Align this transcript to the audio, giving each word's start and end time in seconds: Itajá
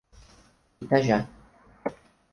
Itajá 0.81 1.17